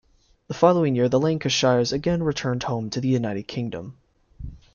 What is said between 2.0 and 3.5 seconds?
returned home to the United